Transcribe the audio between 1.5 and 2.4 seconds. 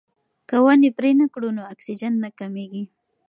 نو اکسیجن نه